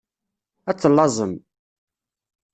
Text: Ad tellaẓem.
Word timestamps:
Ad 0.69 0.77
tellaẓem. 0.77 1.33